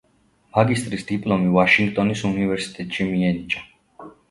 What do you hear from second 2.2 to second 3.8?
უნივერსიტეტში მიენიჭა.